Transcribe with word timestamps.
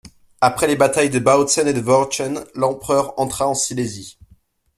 Après 0.41 0.65
les 0.65 0.75
batailles 0.75 1.11
de 1.11 1.19
Bautzen 1.19 1.67
et 1.67 1.73
de 1.73 1.79
Wurtchen, 1.79 2.43
l'empereur 2.55 3.13
entra 3.19 3.47
en 3.47 3.53
Silésie. 3.53 4.17